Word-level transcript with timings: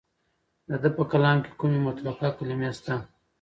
د 0.69 0.71
ده 0.81 0.89
په 0.97 1.03
کلام 1.11 1.37
کې 1.43 1.51
کومې 1.59 1.79
متروکې 1.85 2.29
کلمې 2.37 2.69
شته؟ 2.77 2.95